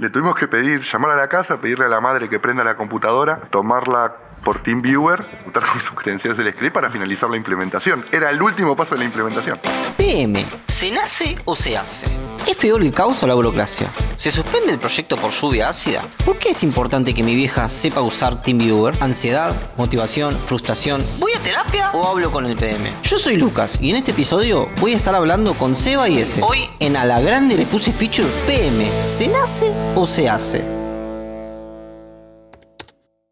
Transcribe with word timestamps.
Le 0.00 0.08
tuvimos 0.08 0.34
que 0.34 0.48
pedir, 0.48 0.80
llamar 0.80 1.10
a 1.10 1.14
la 1.14 1.28
casa, 1.28 1.60
pedirle 1.60 1.84
a 1.84 1.88
la 1.90 2.00
madre 2.00 2.30
que 2.30 2.40
prenda 2.40 2.64
la 2.64 2.74
computadora, 2.74 3.38
tomarla 3.50 4.16
por 4.42 4.62
TeamViewer, 4.62 5.22
juntar 5.44 5.62
con 5.66 5.78
sus 5.78 5.90
credenciales 5.90 6.38
del 6.38 6.54
script 6.54 6.72
para 6.72 6.88
finalizar 6.88 7.28
la 7.28 7.36
implementación. 7.36 8.06
Era 8.10 8.30
el 8.30 8.40
último 8.40 8.74
paso 8.74 8.94
de 8.94 9.00
la 9.00 9.04
implementación. 9.04 9.60
PM, 9.98 10.42
¿se 10.66 10.90
nace 10.90 11.36
o 11.44 11.54
se 11.54 11.76
hace? 11.76 12.06
¿Es 12.46 12.56
peor 12.56 12.80
el 12.80 12.94
caos 12.94 13.22
o 13.22 13.26
la 13.26 13.34
burocracia? 13.34 13.88
¿Se 14.16 14.30
suspende 14.30 14.72
el 14.72 14.78
proyecto 14.78 15.16
por 15.16 15.32
lluvia 15.32 15.68
ácida? 15.68 16.02
¿Por 16.24 16.38
qué 16.38 16.48
es 16.48 16.62
importante 16.62 17.12
que 17.12 17.22
mi 17.22 17.34
vieja 17.34 17.68
sepa 17.68 18.00
usar 18.00 18.42
TeamViewer? 18.42 18.94
¿Ansiedad? 19.02 19.54
¿Motivación? 19.76 20.38
¿Frustración? 20.46 21.04
¿Voy 21.18 21.29
a 21.29 21.29
terapia 21.40 21.90
o 21.92 22.06
hablo 22.06 22.30
con 22.30 22.46
el 22.46 22.56
PM? 22.56 22.92
Yo 23.02 23.18
soy 23.18 23.36
Lucas 23.36 23.78
y 23.80 23.90
en 23.90 23.96
este 23.96 24.12
episodio 24.12 24.68
voy 24.80 24.92
a 24.92 24.96
estar 24.96 25.14
hablando 25.14 25.54
con 25.54 25.76
Seba 25.76 26.08
y 26.08 26.18
S. 26.18 26.40
Hoy 26.42 26.68
en 26.78 26.96
A 26.96 27.04
la 27.04 27.20
Grande 27.20 27.56
le 27.56 27.66
puse 27.66 27.92
feature 27.92 28.28
PM. 28.46 28.90
¿Se 29.02 29.28
nace 29.28 29.70
o 29.94 30.06
se 30.06 30.28
hace? 30.28 30.79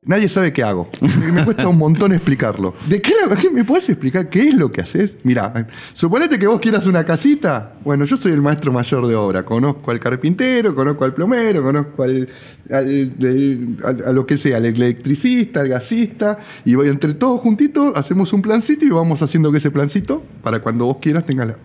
Nadie 0.09 0.27
sabe 0.31 0.55
qué 0.55 0.63
hago. 0.63 0.89
Me 1.35 1.45
cuesta 1.45 1.69
un 1.69 1.77
montón 1.77 2.15
explicarlo. 2.15 2.75
¿De 2.89 3.03
qué, 3.03 3.13
me 3.53 3.63
puedes 3.63 3.91
explicar 3.91 4.31
qué 4.31 4.49
es 4.49 4.55
lo 4.55 4.73
que 4.73 4.81
haces? 4.81 5.19
Mira, 5.23 5.67
suponete 5.93 6.39
que 6.39 6.47
vos 6.47 6.61
quieras 6.61 6.87
una 6.87 7.05
casita. 7.05 7.75
Bueno, 7.85 8.07
yo 8.07 8.17
soy 8.17 8.33
el 8.33 8.41
maestro 8.41 8.73
mayor 8.73 9.07
de 9.07 9.15
obra. 9.15 9.45
Conozco 9.45 9.91
al 9.91 10.01
carpintero, 10.01 10.75
conozco 10.75 11.05
al 11.05 11.13
plomero, 11.13 11.63
conozco 11.63 12.05
al, 12.05 12.27
a 12.71 14.13
lo 14.13 14.25
que 14.25 14.39
sea, 14.39 14.57
al 14.57 14.65
electricista, 14.65 15.61
al 15.61 15.69
gasista. 15.69 16.39
Y 16.65 16.73
entre 16.73 17.13
todos 17.13 17.43
juntitos, 17.43 17.95
hacemos 17.95 18.33
un 18.33 18.41
plancito 18.41 18.87
y 18.87 18.89
vamos 18.89 19.21
haciendo 19.21 19.53
que 19.53 19.59
ese 19.59 19.71
plancito, 19.71 20.23
para 20.43 20.61
cuando 20.61 20.87
vos 20.87 20.97
quieras, 21.03 21.27
tengas 21.27 21.49
la, 21.49 21.57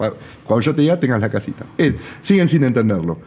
cuando 0.44 0.60
yo 0.60 0.76
te 0.76 0.82
diga, 0.82 1.00
tengas 1.00 1.22
la 1.22 1.30
casita. 1.30 1.66
siguen 2.22 2.50
sin 2.50 2.66
entenderlo. 2.66 3.20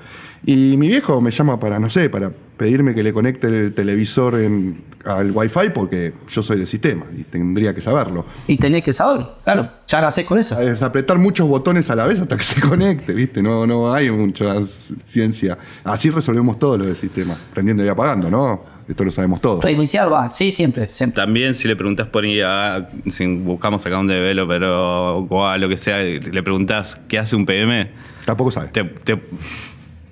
Y 0.44 0.76
mi 0.76 0.88
viejo 0.88 1.22
me 1.22 1.30
llama 1.30 1.58
para, 1.58 1.78
no 1.78 1.88
sé, 1.88 2.10
para 2.10 2.30
pedirme 2.56 2.94
que 2.94 3.02
le 3.02 3.12
conecte 3.12 3.48
el 3.48 3.74
televisor 3.74 4.40
en, 4.40 4.82
al 5.04 5.30
Wi-Fi 5.30 5.70
porque 5.74 6.14
yo 6.28 6.42
soy 6.42 6.58
de 6.58 6.66
sistema 6.66 7.04
y 7.16 7.22
tendría 7.24 7.74
que 7.74 7.80
saberlo. 7.80 8.24
Y 8.46 8.56
tenés 8.56 8.82
que 8.82 8.92
saber, 8.92 9.26
claro, 9.44 9.70
ya 9.86 10.00
lo 10.00 10.06
haces 10.08 10.24
con 10.26 10.38
eso. 10.38 10.60
Es 10.60 10.82
apretar 10.82 11.18
muchos 11.18 11.48
botones 11.48 11.88
a 11.90 11.94
la 11.94 12.06
vez 12.06 12.20
hasta 12.20 12.36
que 12.36 12.42
se 12.42 12.60
conecte, 12.68 13.12
¿viste? 13.12 13.42
No, 13.42 13.66
no 13.66 13.92
hay 13.92 14.10
mucha 14.10 14.56
ciencia. 15.04 15.58
Así 15.84 16.10
resolvemos 16.10 16.58
todo 16.58 16.78
lo 16.78 16.86
del 16.86 16.96
sistema, 16.96 17.38
prendiendo 17.52 17.84
y 17.84 17.88
apagando, 17.88 18.30
¿no? 18.30 18.76
Esto 18.88 19.04
lo 19.04 19.10
sabemos 19.10 19.40
todos. 19.40 19.64
Reiniciar 19.64 20.12
va, 20.12 20.30
sí, 20.30 20.52
siempre, 20.52 20.88
También 21.12 21.54
si 21.54 21.66
le 21.66 21.74
preguntas 21.74 22.06
por 22.06 22.24
IA, 22.24 22.88
si 23.08 23.26
buscamos 23.26 23.84
acá 23.84 23.98
un 23.98 24.06
developer 24.06 24.62
o, 24.64 25.56
lo 25.58 25.68
que 25.68 25.76
sea, 25.76 26.02
le 26.02 26.42
preguntas 26.42 26.98
qué 27.08 27.18
hace 27.18 27.34
un 27.34 27.46
PM. 27.46 27.90
Tampoco 28.24 28.52
sabe. 28.52 28.68
te, 28.68 29.20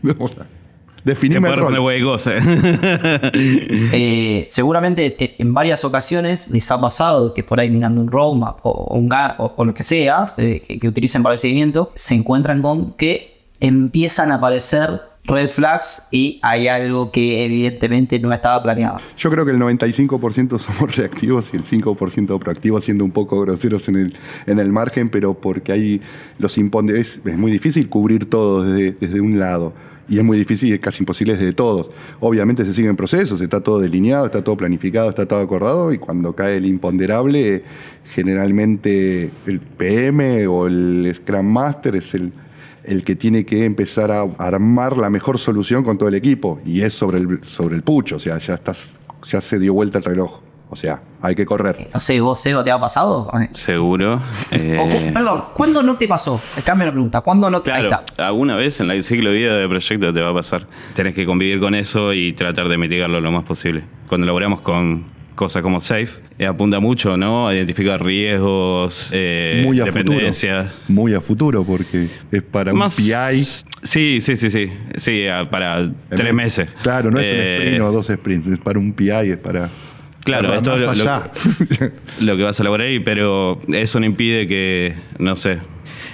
Definime 1.05 1.51
el 1.51 1.57
rol. 1.57 1.75
eh, 3.35 4.47
seguramente 4.49 5.17
eh, 5.19 5.35
en 5.39 5.53
varias 5.53 5.85
ocasiones 5.85 6.49
les 6.49 6.71
ha 6.71 6.81
pasado 6.81 7.35
que 7.35 7.43
por 7.45 7.61
ahí 7.61 7.69
mirando 7.71 8.01
un 8.01 8.11
roadmap 8.11 8.61
o, 8.63 8.95
un 8.97 9.11
o, 9.13 9.65
lo 9.65 9.75
que 9.75 9.85
sea 9.85 10.33
eh, 10.39 10.61
que, 10.81 10.89
utilicen 10.89 11.23
para 11.23 11.35
el 11.35 11.39
seguimiento, 11.39 11.93
se 11.95 12.15
encuentran 12.15 12.63
con 12.63 12.95
que 12.95 13.43
empiezan 13.61 14.33
a 14.33 14.37
aparecer 14.37 15.03
red 15.25 15.49
flags 15.49 16.07
y 16.11 16.39
hay 16.43 16.69
algo 16.69 17.11
que 17.11 17.45
evidentemente 17.45 18.19
no 18.19 18.33
estaba 18.33 18.63
planeado. 18.63 18.99
Yo 19.17 19.31
creo 19.31 19.45
que 19.45 19.51
el 19.51 19.59
95% 19.59 20.59
somos 20.59 20.97
reactivos 20.97 21.51
y 21.53 21.59
el 21.59 21.65
5% 21.65 22.39
proactivos, 22.39 22.85
siendo 22.85 23.05
un 23.05 23.11
poco 23.11 23.41
groseros 23.41 23.89
en 23.89 23.97
el, 23.97 24.19
en 24.47 24.59
el 24.59 24.73
margen, 24.73 25.11
pero 25.11 25.35
porque 25.35 25.73
hay 25.73 26.01
los 26.39 26.57
impone 26.57 26.99
es, 26.99 27.21
es 27.25 27.37
muy 27.37 27.53
difícil 27.53 27.91
cubrir 27.91 28.29
todo 28.31 28.63
desde, 28.63 28.93
desde 28.93 29.21
un 29.21 29.39
lado 29.39 29.75
y 30.09 30.19
es 30.19 30.25
muy 30.25 30.39
difícil, 30.39 30.73
es 30.73 30.81
casi 30.81 31.03
imposible 31.03 31.37
desde 31.37 31.53
todos. 31.53 31.91
Obviamente 32.21 32.65
se 32.65 32.73
siguen 32.73 32.97
procesos, 32.97 33.41
está 33.41 33.61
todo 33.61 33.79
delineado, 33.79 34.27
está 34.27 34.43
todo 34.43 34.57
planificado, 34.57 35.09
está 35.09 35.27
todo 35.27 35.41
acordado 35.41 35.93
y 35.93 35.99
cuando 35.99 36.35
cae 36.35 36.57
el 36.57 36.67
imponderable, 36.67 37.65
generalmente 38.05 39.31
el 39.47 39.61
PM 39.61 40.47
o 40.47 40.67
el 40.67 41.13
Scrum 41.15 41.47
Master 41.47 41.97
es 41.97 42.15
el, 42.15 42.33
el 42.85 43.05
que 43.05 43.17
tiene 43.17 43.45
que 43.45 43.65
empezar 43.65 44.11
a 44.11 44.23
armar 44.39 44.97
la 44.97 45.11
mejor 45.11 45.39
solución 45.39 45.83
con 45.85 45.99
todo 45.99 46.09
el 46.09 46.15
equipo 46.15 46.61
y 46.65 46.83
es 46.83 46.93
sobre 46.93 47.19
el, 47.19 47.45
sobre 47.45 47.77
el 47.77 47.83
pucho, 47.83 48.17
o 48.17 48.21
sea, 48.21 48.39
ya, 48.39 48.55
estás, 48.55 49.01
ya 49.27 49.41
se 49.41 49.59
dio 49.59 49.73
vuelta 49.75 49.99
el 49.99 50.05
reloj. 50.05 50.44
O 50.75 50.77
sea, 50.77 51.01
hay 51.23 51.37
que 51.37 51.47
correr. 51.47 51.89
No 51.95 52.01
sé, 52.01 52.21
¿vos, 52.21 52.41
Seba, 52.41 52.65
te 52.65 52.73
ha 52.73 52.81
pasado? 52.81 53.31
Seguro. 53.53 54.21
Eh, 54.51 55.13
perdón, 55.15 55.45
¿cuándo 55.55 55.85
no 55.85 55.97
te 55.97 56.09
pasó? 56.09 56.43
Cambia 56.65 56.87
la 56.87 56.91
pregunta. 56.91 57.21
¿Cuándo 57.21 57.49
no 57.49 57.63
te 57.63 57.71
Ahí 57.71 57.85
está. 57.85 58.03
Alguna 58.19 58.57
vez 58.57 58.81
en 58.81 58.91
el 58.91 59.05
ciclo 59.05 59.31
de 59.31 59.37
vida 59.37 59.57
del 59.57 59.69
proyecto 59.69 60.13
te 60.13 60.21
va 60.21 60.31
a 60.31 60.35
pasar. 60.35 60.67
Tenés 60.95 61.15
que 61.15 61.25
convivir 61.27 61.61
con 61.61 61.77
eso 61.77 62.13
y 62.13 62.33
tratar 62.33 62.67
de 62.67 62.77
mitigarlo 62.77 63.21
lo 63.21 63.31
más 63.31 63.45
posible. 63.45 63.85
Cuando 64.09 64.27
laboramos 64.27 64.63
con 64.63 65.05
cosas 65.37 65.63
como 65.63 65.79
Safe, 65.79 66.09
eh, 66.41 66.47
apunta 66.47 66.81
mucho, 66.81 67.17
¿no? 67.17 67.47
A 67.47 67.55
identificar 67.55 68.05
riesgos, 68.05 69.11
eh, 69.13 69.63
muy 69.65 69.81
a 69.81 69.85
dependencias. 69.85 70.67
Futuro. 70.67 70.85
Muy 70.89 71.15
a 71.15 71.21
futuro, 71.21 71.65
porque 71.65 72.11
es 72.33 72.43
para 72.43 72.73
un 72.73 72.81
PI. 72.81 73.45
Sí, 73.85 74.19
sí, 74.21 74.37
sí, 74.37 74.51
sí. 74.51 74.73
Sí, 74.97 75.27
para 75.51 75.89
tres 76.09 76.35
meses. 76.35 76.69
Claro, 76.83 77.13
no 77.13 77.21
es 77.21 77.33
un 77.33 77.39
sprint 77.39 77.81
o 77.81 77.93
dos 77.93 78.07
sprints, 78.09 78.49
es 78.49 78.59
para 78.59 78.81
un 78.81 78.93
PI, 78.93 79.31
es 79.31 79.39
para. 79.39 79.71
Claro, 80.25 80.55
esto 80.55 80.75
es 80.75 81.05
lo, 82.19 82.37
que 82.37 82.43
vas 82.43 82.59
a 82.59 82.63
elaborar 82.63 82.87
ahí, 82.87 82.99
pero 82.99 83.61
eso 83.69 84.01
no 84.01 84.07
impide 84.07 84.49
que, 84.49 84.95
no 85.19 85.37
sé, 85.37 85.59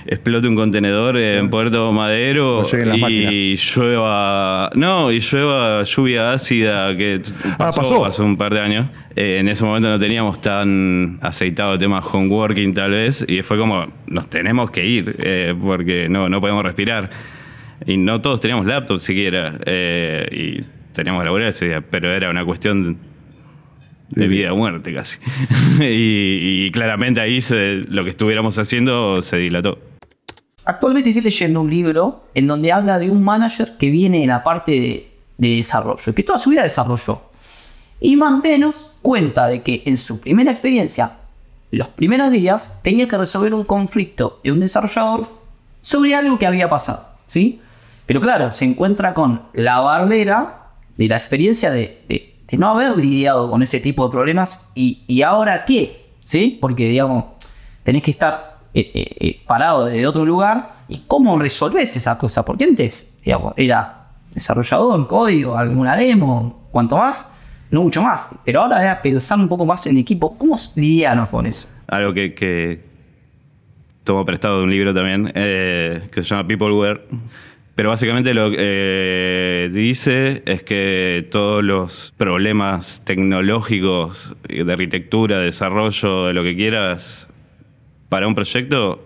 explote 0.06 0.48
un 0.48 0.56
contenedor 0.56 1.16
en 1.16 1.48
Puerto 1.48 1.92
Madero 1.92 2.66
y 3.08 3.56
llueva. 3.56 4.70
No, 4.74 5.12
y 5.12 5.20
llueva 5.20 5.84
lluvia 5.84 6.32
ácida 6.32 6.96
que 6.96 7.22
ah, 7.44 7.56
pasó, 7.56 8.04
hace 8.04 8.22
un 8.22 8.36
par 8.36 8.52
de 8.52 8.60
años. 8.60 8.88
Eh, 9.14 9.38
en 9.38 9.48
ese 9.48 9.64
momento 9.64 9.88
no 9.88 9.98
teníamos 9.98 10.40
tan 10.40 11.18
aceitado 11.22 11.74
el 11.74 11.78
tema 11.78 12.00
homeworking, 12.00 12.74
tal 12.74 12.90
vez, 12.90 13.24
y 13.28 13.42
fue 13.42 13.58
como, 13.58 13.86
nos 14.08 14.28
tenemos 14.28 14.72
que 14.72 14.84
ir 14.84 15.14
eh, 15.18 15.54
porque 15.60 16.08
no, 16.08 16.28
no 16.28 16.40
podemos 16.40 16.64
respirar. 16.64 17.10
Y 17.86 17.96
no 17.96 18.20
todos 18.20 18.40
teníamos 18.40 18.66
laptop 18.66 18.98
siquiera, 18.98 19.54
eh, 19.64 20.28
y 20.32 20.64
teníamos 20.92 21.20
que 21.20 21.22
elaborar 21.22 21.48
ese 21.48 21.68
día, 21.68 21.80
pero 21.80 22.10
era 22.10 22.28
una 22.28 22.44
cuestión 22.44 22.98
de 24.10 24.28
vida 24.28 24.52
o 24.52 24.56
muerte 24.56 24.92
casi. 24.92 25.18
y, 25.80 26.70
claramente 26.72 27.20
ahí 27.20 27.40
lo 27.88 28.04
que 28.04 28.10
estuviéramos 28.10 28.58
haciendo 28.58 29.22
se 29.22 29.36
dilató. 29.38 29.78
Actualmente 30.64 31.10
estoy 31.10 31.22
leyendo 31.22 31.60
un 31.62 31.70
libro 31.70 32.24
en 32.34 32.46
donde 32.46 32.72
habla 32.72 32.98
de 32.98 33.10
un 33.10 33.22
manager 33.22 33.76
que 33.78 33.90
viene 33.90 34.22
en 34.22 34.28
la 34.28 34.42
parte 34.42 34.72
de, 34.72 35.10
de 35.38 35.56
desarrollo, 35.56 36.14
que 36.14 36.22
toda 36.22 36.38
su 36.38 36.50
vida 36.50 36.62
desarrolló. 36.62 37.22
Y 38.00 38.16
más 38.16 38.32
o 38.32 38.42
menos 38.42 38.74
cuenta 39.02 39.46
de 39.46 39.62
que 39.62 39.82
en 39.86 39.96
su 39.96 40.20
primera 40.20 40.50
experiencia, 40.50 41.12
los 41.70 41.88
primeros 41.88 42.30
días, 42.30 42.70
tenía 42.82 43.08
que 43.08 43.16
resolver 43.16 43.54
un 43.54 43.64
conflicto 43.64 44.40
de 44.44 44.52
un 44.52 44.60
desarrollador 44.60 45.28
sobre 45.80 46.14
algo 46.14 46.38
que 46.38 46.46
había 46.46 46.68
pasado. 46.68 47.08
¿sí? 47.26 47.60
Pero 48.06 48.20
claro, 48.20 48.52
se 48.52 48.64
encuentra 48.64 49.14
con 49.14 49.42
la 49.54 49.80
barrera 49.80 50.56
de 50.96 51.08
la 51.08 51.16
experiencia 51.16 51.70
de 51.70 52.02
de 52.08 52.29
no 52.58 52.68
haber 52.68 52.96
lidiado 52.96 53.50
con 53.50 53.62
ese 53.62 53.80
tipo 53.80 54.06
de 54.06 54.10
problemas 54.10 54.66
y, 54.74 55.22
ahora 55.22 55.64
qué, 55.64 56.06
¿sí? 56.24 56.58
Porque, 56.60 56.88
digamos, 56.88 57.24
tenés 57.82 58.02
que 58.02 58.10
estar 58.10 58.58
eh, 58.74 58.90
eh, 58.94 59.16
eh, 59.20 59.40
parado 59.46 59.86
desde 59.86 60.06
otro 60.06 60.24
lugar 60.24 60.72
y 60.88 61.04
cómo 61.06 61.38
resolvés 61.38 61.96
esa 61.96 62.18
cosa, 62.18 62.44
porque 62.44 62.64
antes, 62.64 63.14
digamos, 63.24 63.54
era 63.56 64.08
desarrollador, 64.34 65.06
código, 65.06 65.56
alguna 65.56 65.96
demo, 65.96 66.68
cuanto 66.70 66.96
más, 66.96 67.28
no 67.70 67.82
mucho 67.82 68.02
más, 68.02 68.28
pero 68.44 68.62
ahora 68.62 68.82
era 68.82 69.00
pensar 69.00 69.38
un 69.38 69.48
poco 69.48 69.64
más 69.64 69.86
en 69.86 69.98
equipo, 69.98 70.36
¿cómo 70.36 70.56
lidiamos 70.74 71.28
con 71.28 71.46
eso? 71.46 71.68
Algo 71.86 72.12
que, 72.12 72.34
que 72.34 72.84
tomo 74.04 74.24
prestado 74.24 74.58
de 74.58 74.64
un 74.64 74.70
libro 74.70 74.94
también, 74.94 75.26
que 75.32 76.10
se 76.14 76.22
llama 76.22 76.46
Peopleware 76.46 77.06
pero 77.74 77.88
básicamente 77.88 78.34
lo 78.34 78.50
que 78.50 78.56
eh, 78.58 79.70
dice 79.72 80.42
es 80.44 80.62
que 80.62 81.26
todos 81.30 81.64
los 81.64 82.12
problemas 82.16 83.00
tecnológicos 83.04 84.34
de 84.48 84.70
arquitectura, 84.72 85.38
de 85.38 85.46
desarrollo, 85.46 86.26
de 86.26 86.34
lo 86.34 86.42
que 86.42 86.56
quieras, 86.56 87.28
para 88.08 88.26
un 88.26 88.34
proyecto 88.34 89.02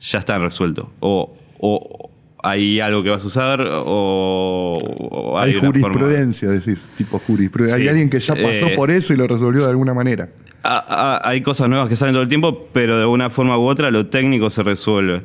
ya 0.00 0.18
están 0.18 0.42
resueltos. 0.42 0.88
O, 1.00 2.10
hay 2.40 2.78
algo 2.78 3.02
que 3.02 3.10
vas 3.10 3.24
a 3.24 3.26
usar 3.26 3.66
o, 3.66 5.34
hay, 5.38 5.54
jurisprudencia, 5.54 6.50
decís, 6.50 6.84
tipo 6.96 7.18
jurisprudencia. 7.18 7.80
Hay 7.80 7.88
alguien 7.88 8.10
que 8.10 8.20
ya 8.20 8.34
pasó 8.34 8.68
eh, 8.68 8.74
por 8.76 8.90
eso 8.90 9.12
y 9.12 9.16
lo 9.16 9.26
resolvió 9.26 9.62
de 9.62 9.70
alguna 9.70 9.94
manera. 9.94 10.28
hay 10.62 11.40
cosas 11.40 11.68
nuevas 11.68 11.88
que 11.88 11.96
salen 11.96 12.14
todo 12.14 12.22
el 12.22 12.28
tiempo, 12.28 12.68
pero 12.72 12.98
de 12.98 13.06
una 13.06 13.30
forma 13.30 13.58
u 13.58 13.62
otra 13.62 13.90
lo 13.90 14.06
técnico 14.06 14.50
se 14.50 14.62
resuelve 14.62 15.22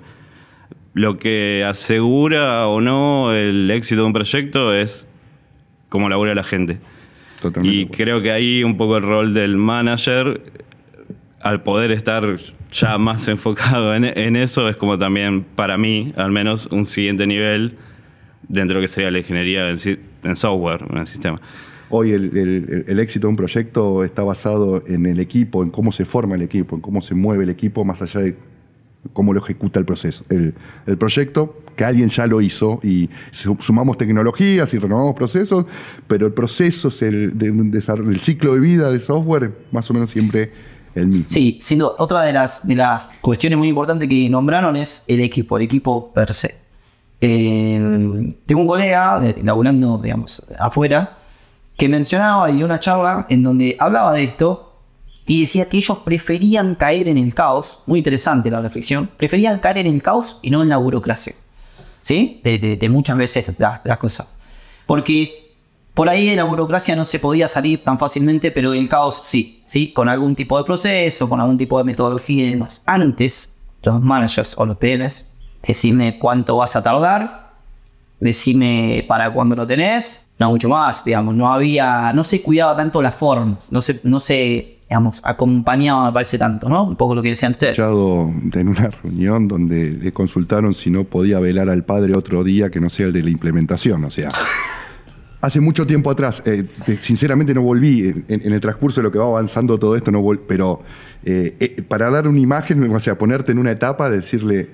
lo 0.94 1.18
que 1.18 1.64
asegura 1.68 2.68
o 2.68 2.80
no 2.82 3.34
el 3.34 3.70
éxito 3.72 4.02
de 4.02 4.08
un 4.08 4.14
proyecto 4.14 4.74
es 4.74 5.08
cómo 5.90 6.10
labora 6.10 6.36
la 6.36 6.44
gente. 6.44 6.80
Y 7.68 7.86
creo 7.88 8.22
que 8.22 8.32
ahí 8.32 8.64
un 8.64 8.78
poco 8.78 8.98
el 8.98 9.04
rol 9.04 9.34
del 9.34 9.58
manager, 9.58 10.42
al 11.42 11.62
poder 11.64 11.92
estar 11.92 12.38
ya 12.72 12.98
más 12.98 13.28
enfocado 13.28 13.94
en, 13.96 14.36
eso, 14.36 14.70
es 14.70 14.76
como 14.76 14.98
también 14.98 15.44
para 15.44 15.78
mí, 15.78 16.14
al 16.16 16.32
menos, 16.32 16.68
un 16.72 16.86
siguiente 16.86 17.28
nivel 17.28 17.78
dentro 18.48 18.76
de 18.76 18.82
lo 18.82 18.82
que 18.82 18.88
sería 18.88 19.12
la 19.12 19.20
ingeniería, 19.20 19.68
en 19.70 20.36
software, 20.36 20.86
en 20.90 20.98
el 20.98 21.08
sistema. 21.08 21.40
Hoy 21.90 22.12
el, 22.12 22.36
el- 22.38 22.86
el 22.88 23.00
éxito 23.00 23.28
de 23.28 23.32
un 23.32 23.36
proyecto 23.36 24.04
está 24.04 24.24
basado 24.24 24.84
en 24.88 25.06
el 25.06 25.20
equipo, 25.20 25.64
en 25.64 25.70
cómo 25.70 25.92
se 25.92 26.06
forma 26.06 26.36
el 26.36 26.42
equipo, 26.44 26.76
en 26.76 26.82
cómo 26.82 27.02
se 27.02 27.14
mueve 27.14 27.44
el 27.44 27.50
equipo, 27.50 27.84
más 27.84 28.02
allá 28.02 28.22
de 28.22 28.36
cómo 29.12 29.34
lo 29.34 29.42
ejecuta 29.42 29.80
el 29.80 29.86
proceso. 29.86 30.24
El, 30.30 30.54
el 30.88 30.98
proyecto, 30.98 31.58
que 31.76 31.84
alguien 31.84 32.08
ya 32.08 32.26
lo 32.28 32.40
hizo, 32.40 32.80
y 32.84 33.10
su- 33.32 33.58
sumamos 33.60 33.98
tecnologías 33.98 34.74
y 34.74 34.78
renovamos 34.80 35.16
procesos, 35.16 35.66
pero 36.08 36.28
el 36.28 36.34
proceso, 36.34 36.88
es 36.88 37.02
el, 37.02 37.34
ciclo 38.22 38.54
de 38.54 38.60
vida 38.60 38.90
de 38.92 39.00
software, 39.00 39.52
más 39.72 39.90
o 39.90 39.94
menos 39.94 40.10
siempre 40.10 40.52
el 40.96 41.08
mismo. 41.08 41.26
Sí, 41.28 41.58
sin 41.62 41.80
duda. 41.80 41.94
Otra 41.98 42.22
de 42.22 42.32
las, 42.34 42.66
de 42.68 42.76
las 42.76 43.04
cuestiones 43.22 43.58
muy 43.60 43.68
importantes 43.68 44.08
que 44.08 44.30
nombraron 44.30 44.76
es 44.76 45.04
el 45.08 45.20
equipo, 45.22 45.58
el 45.58 45.64
equipo 45.64 46.14
per 46.14 46.32
se. 46.34 46.64
Tengo 47.20 48.62
un 48.62 48.68
colega, 48.68 49.22
laburando, 49.44 49.98
digamos, 49.98 50.46
afuera, 50.60 51.18
que 51.78 51.88
mencionaba 51.90 52.52
y 52.52 52.64
una 52.64 52.80
charla 52.80 53.26
en 53.30 53.44
donde 53.44 53.76
hablaba 53.80 54.14
de 54.14 54.24
esto 54.24 54.73
y 55.26 55.42
decía 55.42 55.70
que 55.70 55.78
ellos 55.78 56.00
preferían 56.00 56.76
caer 56.76 57.08
en 57.08 57.18
el 57.18 57.34
caos, 57.34 57.80
muy 57.86 58.00
interesante 58.00 58.52
la 58.52 58.62
reflexión, 58.62 59.10
preferían 59.18 59.60
caer 59.60 59.78
en 59.78 59.88
el 59.88 60.02
caos 60.02 60.40
y 60.42 60.50
no 60.50 60.62
en 60.62 60.70
la 60.70 60.78
burocracia. 60.78 61.34
¿Sí? 62.02 62.42
De, 62.44 62.90
muchas 62.90 63.18
veces 63.18 63.46
las, 63.58 63.80
las 63.86 63.98
cosas. 63.98 64.28
Porque 64.86 65.44
por 65.94 66.10
ahí 66.10 66.28
de 66.28 66.36
la 66.36 66.44
burocracia 66.44 66.96
no 66.96 67.06
se 67.06 67.20
podía 67.20 67.48
salir 67.48 67.84
tan 67.84 67.98
fácilmente, 67.98 68.52
pero 68.52 68.72
del 68.72 68.90
caos 68.90 69.22
sí, 69.24 69.64
¿sí? 69.68 69.94
Con 69.94 70.10
algún 70.10 70.36
tipo 70.36 70.58
de 70.58 70.64
proceso, 70.64 71.30
con 71.30 71.40
algún 71.40 71.58
tipo 71.58 71.78
de 71.78 71.84
metodología 71.84 72.46
y 72.46 72.52
demás. 72.52 72.82
Antes, 72.86 73.54
los 73.84 74.02
managers 74.02 74.56
o 74.58 74.66
los 74.66 74.78
PMs, 74.78 75.26
decime 75.66 76.20
cuánto 76.20 76.58
vas 76.58 76.76
a 76.76 76.84
tardar, 76.84 77.52
decime 78.20 79.06
para 79.08 79.32
cuándo 79.32 79.56
lo 79.56 79.68
tenés, 79.68 80.26
no 80.40 80.50
mucho 80.50 80.70
más, 80.70 81.06
digamos, 81.06 81.36
no 81.36 81.54
había, 81.54 82.12
no 82.14 82.24
se 82.24 82.42
cuidaba 82.42 82.76
tanto 82.76 83.02
las 83.02 83.16
formas, 83.16 83.72
no 83.72 83.82
se, 83.82 84.00
no 84.04 84.20
se, 84.20 84.73
acompañaba, 85.24 86.08
me 86.08 86.14
parece 86.14 86.38
tanto, 86.38 86.70
¿no? 86.70 86.84
Un 86.84 86.96
poco 86.96 87.16
lo 87.16 87.22
que 87.22 87.30
decían 87.30 87.54
ustedes. 87.54 87.76
en 87.80 88.68
una 88.68 88.90
reunión 88.90 89.48
donde 89.48 89.92
le 89.92 90.12
consultaron 90.12 90.74
si 90.74 90.90
no 90.90 91.04
podía 91.04 91.40
velar 91.40 91.70
al 91.70 91.84
padre 91.84 92.16
otro 92.18 92.44
día 92.44 92.70
que 92.70 92.80
no 92.80 92.90
sea 92.90 93.08
el 93.08 93.14
de 93.14 93.24
la 93.24 93.30
implementación. 93.30 94.04
O 94.06 94.10
sea, 94.10 94.32
hace 95.42 95.60
mucho 95.60 95.86
tiempo 95.86 96.10
atrás, 96.10 96.42
eh, 96.46 96.66
sinceramente 97.00 97.54
no 97.54 97.62
volví, 97.62 98.14
en, 98.28 98.54
el 98.54 98.60
transcurso 98.62 99.02
de 99.02 99.04
lo 99.04 99.12
que 99.12 99.20
va 99.20 99.26
avanzando 99.26 99.78
todo 99.78 99.96
esto, 99.96 100.10
no 100.12 100.22
vol- 100.22 100.40
pero 100.48 100.82
eh, 101.26 101.56
eh, 101.60 101.82
para 101.82 102.10
dar 102.10 102.28
una 102.28 102.40
imagen, 102.40 102.90
o 102.94 103.00
sea, 103.00 103.18
ponerte 103.18 103.52
en 103.52 103.60
una 103.60 103.72
etapa, 103.72 104.10
decirle, 104.10 104.70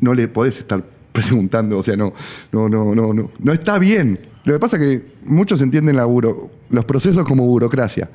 no 0.00 0.14
le 0.14 0.28
podés 0.28 0.58
estar 0.58 0.84
preguntando, 1.12 1.78
o 1.78 1.82
sea, 1.82 1.96
no, 1.96 2.12
no, 2.52 2.68
no, 2.68 2.94
no, 2.94 3.12
no, 3.12 3.30
no 3.38 3.52
está 3.52 3.78
bien. 3.78 4.20
Lo 4.44 4.54
que 4.54 4.60
pasa 4.60 4.76
es 4.76 4.82
que 4.82 5.06
muchos 5.26 5.60
entienden 5.62 5.96
los 5.96 6.84
procesos 6.84 7.26
como 7.26 7.44
burocracia. 7.44 8.08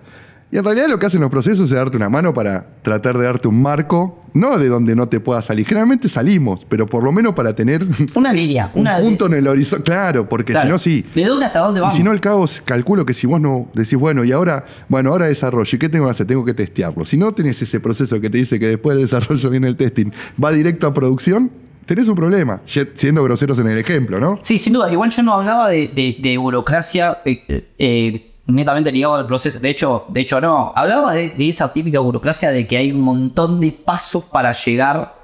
Y 0.54 0.58
en 0.60 0.64
realidad 0.64 0.86
lo 0.88 1.00
que 1.00 1.08
hacen 1.08 1.20
los 1.20 1.32
procesos 1.32 1.66
es 1.72 1.76
darte 1.76 1.98
una 1.98 2.10
mano 2.10 2.32
para 2.32 2.68
tratar 2.84 3.18
de 3.18 3.24
darte 3.26 3.48
un 3.48 3.60
marco, 3.60 4.24
no 4.36 4.60
de 4.60 4.68
donde 4.68 4.96
no 4.96 5.10
te 5.10 5.20
puedas 5.20 5.46
salir. 5.46 5.66
Generalmente 5.66 6.08
salimos, 6.08 6.64
pero 6.70 6.86
por 6.86 7.04
lo 7.04 7.12
menos 7.12 7.34
para 7.34 7.56
tener 7.56 7.84
Una 8.14 8.32
línea, 8.32 8.70
un 8.76 8.82
una 8.82 8.98
punto 9.00 9.26
en 9.26 9.34
el 9.34 9.48
horizonte. 9.48 9.84
Claro, 9.86 10.30
porque 10.30 10.52
Claro. 10.54 10.68
si 10.68 10.72
no, 10.72 10.78
sí. 10.78 11.06
¿De 11.16 11.26
dónde 11.26 11.48
hasta 11.48 11.58
dónde 11.58 11.80
Y 11.80 11.82
vamos? 11.82 11.96
si 11.98 12.04
no, 12.04 12.12
el 12.12 12.22
caos, 12.22 12.62
calculo 12.64 13.04
que 13.04 13.16
si 13.16 13.26
vos 13.26 13.42
no 13.42 13.68
decís, 13.74 13.96
bueno, 13.98 14.24
y 14.24 14.32
ahora, 14.32 14.64
bueno, 14.90 15.10
ahora 15.10 15.26
desarrollo, 15.26 15.76
¿y 15.76 15.80
qué 15.80 15.90
tengo 15.90 16.06
que 16.06 16.12
hacer? 16.12 16.28
Tengo 16.28 16.46
que 16.46 16.54
testearlo. 16.54 17.04
Si 17.04 17.18
no 17.18 17.34
tenés 17.34 17.60
ese 17.60 17.80
proceso 17.80 18.22
que 18.22 18.30
te 18.30 18.38
dice 18.38 18.60
que 18.60 18.68
después 18.68 18.96
del 18.96 19.08
desarrollo 19.08 19.50
viene 19.50 19.68
el 19.68 19.76
testing, 19.76 20.12
va 20.44 20.52
directo 20.52 20.86
a 20.86 20.94
producción, 20.94 21.50
tenés 21.88 22.08
un 22.08 22.16
problema, 22.16 22.62
siendo 22.66 23.24
groseros 23.24 23.58
en 23.58 23.70
el 23.70 23.80
ejemplo, 23.80 24.20
¿no? 24.20 24.38
Sí, 24.44 24.60
sin 24.60 24.74
duda. 24.74 24.92
Igual 24.92 25.10
yo 25.10 25.24
no 25.24 25.34
hablaba 25.34 25.70
de, 25.70 25.88
de- 25.88 26.18
de 26.22 26.38
burocracia 26.38 27.18
eh, 27.26 27.66
eh, 27.80 28.30
netamente 28.48 28.92
ligado 28.92 29.16
al 29.16 29.28
proceso. 29.28 29.60
De 29.60 29.70
hecho, 29.70 30.06
de 30.10 30.22
hecho 30.22 30.42
no. 30.42 30.74
Hablaba 30.76 31.14
de, 31.14 31.34
esa 31.38 31.72
típica 31.72 32.00
burocracia 32.00 32.50
de 32.50 32.68
que 32.68 32.78
hay 32.78 32.92
un 32.92 33.02
montón 33.02 33.60
de 33.60 33.72
pasos 33.72 34.24
para 34.26 34.54
llegar 34.54 35.16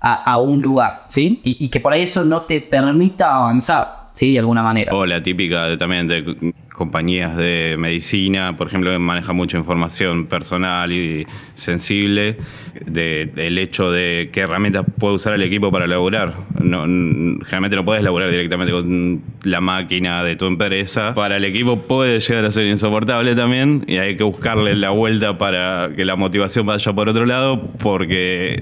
a, 0.00 0.32
a 0.32 0.38
un 0.38 0.60
lugar, 0.60 1.04
¿sí? 1.08 1.40
Y, 1.44 1.68
que 1.68 1.80
por 1.80 1.92
ahí 1.92 2.02
eso 2.02 2.24
no 2.24 2.42
te 2.42 2.60
permita 2.60 3.34
avanzar, 3.34 4.08
¿sí? 4.12 4.32
De 4.32 4.40
alguna 4.40 4.62
manera. 4.62 4.94
O 4.94 5.06
la 5.06 5.22
típica 5.22 5.78
también 5.78 6.08
de 6.08 6.54
compañías 6.74 7.36
de 7.36 7.76
medicina, 7.78 8.56
por 8.56 8.66
ejemplo, 8.66 8.90
que 8.90 8.98
maneja 8.98 9.32
mucha 9.32 9.56
información 9.56 10.26
personal 10.26 10.90
y 10.92 11.24
sensible, 11.54 12.36
de- 12.84 13.26
del 13.32 13.58
hecho 13.58 13.92
de 13.92 14.30
qué 14.32 14.40
herramientas 14.40 14.84
puede 14.98 15.14
usar 15.14 15.34
el 15.34 15.42
equipo 15.42 15.70
para 15.70 15.86
laburar. 15.86 16.34
No, 16.60 16.82
generalmente 16.82 17.76
no 17.76 17.84
puedes 17.84 18.02
laburar 18.02 18.28
directamente 18.28 18.72
con 18.72 19.22
la 19.44 19.60
máquina 19.60 20.24
de 20.24 20.34
tu 20.34 20.46
empresa. 20.46 21.14
Para 21.14 21.36
el 21.36 21.44
equipo 21.44 21.82
puede 21.82 22.18
llegar 22.18 22.44
a 22.44 22.50
ser 22.50 22.66
insoportable 22.66 23.36
también 23.36 23.84
y 23.86 23.98
hay 23.98 24.16
que 24.16 24.24
buscarle 24.24 24.74
la 24.74 24.90
vuelta 24.90 25.38
para 25.38 25.90
que 25.94 26.04
la 26.04 26.16
motivación 26.16 26.66
vaya 26.66 26.92
por 26.92 27.08
otro 27.08 27.24
lado 27.24 27.70
porque 27.78 28.60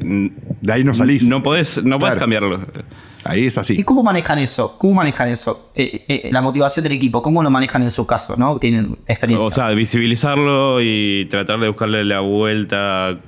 De 0.61 0.73
ahí 0.73 0.85
no 0.85 0.93
salís. 0.93 1.25
no 1.25 1.43
podés, 1.43 1.83
no 1.83 1.99
podés 1.99 2.13
Claro. 2.17 2.21
cambiarlo. 2.21 2.61
Ahí 3.25 3.47
es 3.47 3.57
¿Y 3.57 3.61
así. 3.61 3.85
cómo 3.85 4.03
manejan 4.03 4.39
eso? 4.39 4.77
¿Cómo 4.79 4.95
manejan 4.95 5.29
eso? 5.29 5.71
Eh, 5.75 6.05
eh, 6.09 6.29
la 6.33 6.41
motivación 6.41 6.83
del 6.83 6.93
equipo, 6.93 7.23
¿cómo 7.23 7.43
lo 7.43 7.51
manejan 7.51 7.83
en 7.83 7.91
su 7.91 8.07
caso? 8.07 8.37
¿No? 8.37 8.59
Tienen 8.59 8.97
experiencia. 9.07 9.47
O 9.47 9.51
sea, 9.51 9.69
visibilizarlo 9.71 10.81
y 10.81 11.27
tratar 11.31 11.61
de 11.61 11.69
buscarle 11.69 12.05
la 12.05 12.21
vuelta 12.21 13.19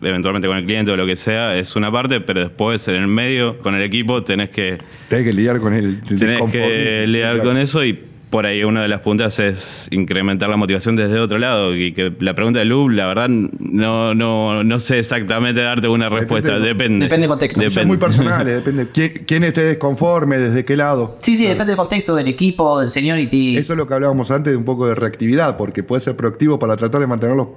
eventualmente 0.00 0.46
con 0.46 0.56
el 0.56 0.64
cliente 0.64 0.90
o 0.92 0.96
lo 0.96 1.06
que 1.06 1.16
sea 1.16 1.56
es 1.56 1.74
una 1.74 1.90
parte, 1.90 2.20
pero 2.20 2.40
después 2.40 2.86
en 2.88 2.96
el 2.96 3.08
medio 3.08 3.58
con 3.60 3.74
el 3.74 3.82
equipo 3.82 4.22
tenés 4.22 4.50
que 4.50 4.78
Tenés 5.08 5.24
que 5.24 5.32
lidiar 5.32 5.58
con 5.58 5.74
el, 5.74 6.00
el 6.08 6.18
tenés 6.18 6.42
que 6.52 7.04
lidiar 7.06 7.42
con 7.42 7.56
eso 7.58 7.84
y 7.84 8.07
por 8.30 8.44
ahí 8.46 8.62
una 8.64 8.82
de 8.82 8.88
las 8.88 9.00
puntas 9.00 9.38
es 9.38 9.88
incrementar 9.90 10.50
la 10.50 10.56
motivación 10.56 10.96
desde 10.96 11.18
otro 11.18 11.38
lado 11.38 11.74
y 11.74 11.92
que 11.92 12.12
la 12.20 12.34
pregunta 12.34 12.58
de 12.58 12.66
Lu, 12.66 12.88
la 12.90 13.06
verdad 13.06 13.28
no 13.28 14.14
no 14.14 14.62
no 14.64 14.78
sé 14.80 14.98
exactamente 14.98 15.60
darte 15.62 15.88
una 15.88 16.08
respuesta, 16.08 16.58
Depende- 16.58 16.68
depende. 16.68 17.04
Depende 17.06 17.22
del 17.22 17.28
contexto. 17.30 17.70
Son 17.70 17.86
muy 17.86 17.96
personales, 17.96 18.54
depende 18.64 18.88
quién, 18.92 19.24
quién 19.26 19.44
esté 19.44 19.62
desconforme, 19.62 20.38
desde 20.38 20.64
qué 20.64 20.76
lado. 20.76 21.16
Sí, 21.22 21.36
sí, 21.36 21.44
depende 21.44 21.66
del 21.72 21.76
contexto, 21.76 22.14
del 22.14 22.28
equipo, 22.28 22.80
del 22.80 22.90
seniority. 22.90 23.56
Eso 23.56 23.72
es 23.72 23.76
lo 23.78 23.86
que 23.86 23.94
hablábamos 23.94 24.30
antes 24.30 24.52
de 24.52 24.56
un 24.56 24.64
poco 24.64 24.86
de 24.86 24.94
reactividad, 24.94 25.56
porque 25.56 25.82
puede 25.82 26.00
ser 26.00 26.16
proactivo 26.16 26.58
para 26.58 26.76
tratar 26.76 27.00
de 27.00 27.06
mantenerlos 27.06 27.48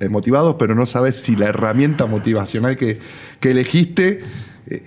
eh, 0.00 0.08
motivados, 0.08 0.56
pero 0.58 0.74
no 0.74 0.86
sabes 0.86 1.16
si 1.16 1.36
la 1.36 1.46
herramienta 1.46 2.06
motivacional 2.06 2.76
que, 2.76 2.98
que 3.40 3.50
elegiste 3.52 4.20